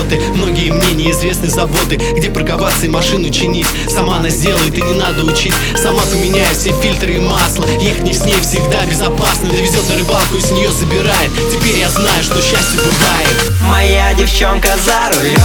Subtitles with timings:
[0.00, 3.66] работы Многие мне неизвестны заботы Где парковаться и машину чинить.
[3.88, 5.54] Сама она сделает и не надо учить.
[5.76, 7.66] Сама поменяет все фильтры и масло.
[7.80, 9.48] Ехать не с ней всегда безопасно.
[9.48, 11.30] Довезет на рыбалку и с нее забирает.
[11.52, 15.40] Теперь я знаю, что счастье бывает Моя девчонка за рулем.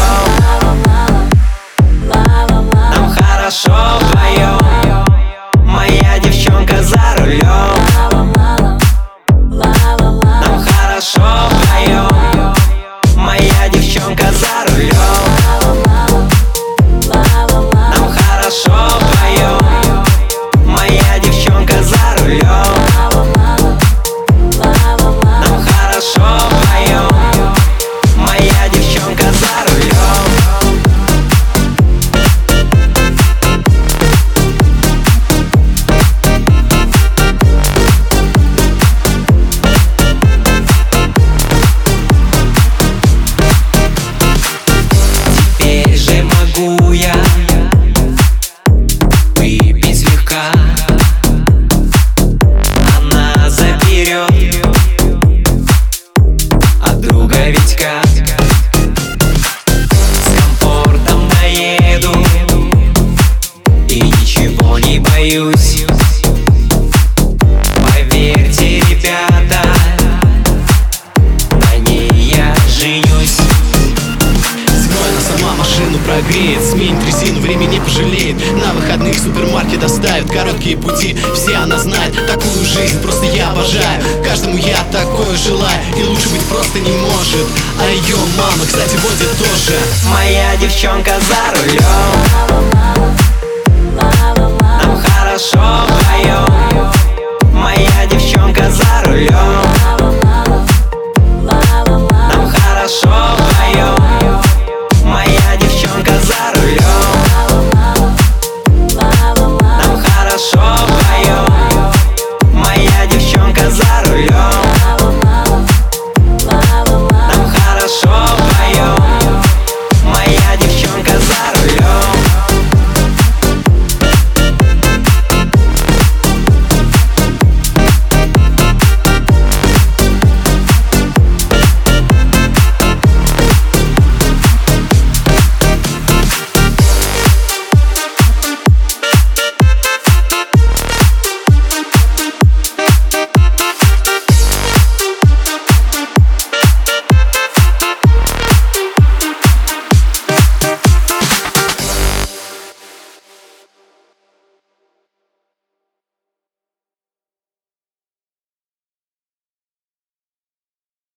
[2.13, 4.94] Нам хорошо вдвоем
[57.51, 58.01] Витька
[58.73, 62.11] С комфортом доеду
[63.87, 65.74] И ничего не боюсь
[76.25, 78.35] прогреет Сменит резину, время не пожалеет.
[78.61, 84.03] На выходных супермаркет доставит Короткие пути, все она знает Такую жизнь просто я обожаю.
[84.23, 87.47] Каждому я такое желаю И лучше быть просто не может.
[87.79, 89.77] А ее мама, кстати, водит тоже.
[90.11, 93.24] Моя девчонка за рулем